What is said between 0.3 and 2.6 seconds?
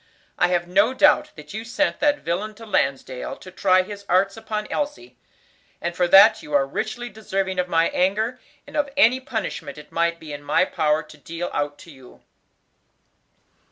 I have no doubt that you sent that villain